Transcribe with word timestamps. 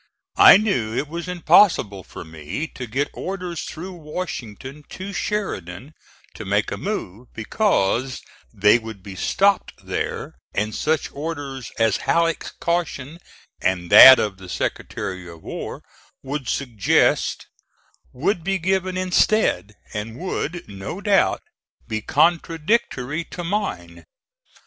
I 0.39 0.57
knew 0.57 0.97
it 0.97 1.07
was 1.07 1.27
impossible 1.27 2.03
for 2.03 2.25
me 2.25 2.65
to 2.73 2.87
get 2.87 3.11
orders 3.13 3.61
through 3.61 3.91
Washington 3.91 4.83
to 4.89 5.13
Sheridan 5.13 5.93
to 6.33 6.43
make 6.43 6.71
a 6.71 6.77
move, 6.77 7.27
because 7.35 8.23
they 8.51 8.79
would 8.79 9.03
be 9.03 9.13
stopped 9.15 9.75
there 9.85 10.39
and 10.55 10.73
such 10.73 11.11
orders 11.11 11.71
as 11.77 11.97
Halleck's 11.97 12.49
caution 12.59 13.19
(and 13.61 13.91
that 13.91 14.17
of 14.17 14.37
the 14.37 14.49
Secretary 14.49 15.29
of 15.29 15.43
War) 15.43 15.83
would 16.23 16.47
suggest 16.49 17.45
would 18.11 18.43
be 18.43 18.57
given 18.57 18.97
instead, 18.97 19.75
and 19.93 20.17
would, 20.17 20.67
no 20.67 20.99
doubt, 20.99 21.43
be 21.87 22.01
contradictory 22.01 23.23
to 23.25 23.43
mine. 23.43 24.05